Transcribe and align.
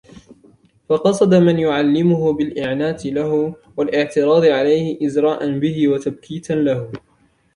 فَقَصَدَ 0.89 1.33
مَنْ 1.33 1.59
يُعَلِّمُهُ 1.59 2.33
بِالْإِعْنَاتِ 2.33 3.05
لَهُ 3.05 3.55
وَالِاعْتِرَاضِ 3.77 4.45
عَلَيْهِ 4.45 5.07
إزْرَاءً 5.07 5.59
بِهِ 5.59 5.87
وَتَبْكِيتًا 5.89 6.53
لَهُ 6.53 6.91